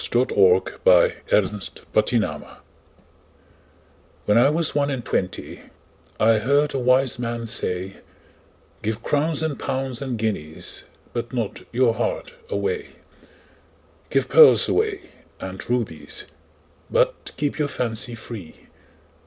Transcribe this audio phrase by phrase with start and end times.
[0.11, 0.33] When I was
[0.73, 1.05] one and
[1.93, 2.21] twenty
[4.25, 10.17] WHEN I was one and twentyI heard a wise man say,'Give crowns and pounds and
[10.19, 12.95] guineasBut not your heart away;
[14.09, 15.01] Give pearls away
[15.39, 18.69] and rubiesBut keep your fancy free.